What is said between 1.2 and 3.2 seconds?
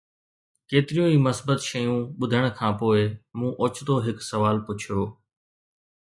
مثبت شيون ٻڌڻ کان پوء،